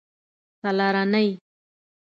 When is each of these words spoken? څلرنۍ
څلرنۍ 0.61 1.27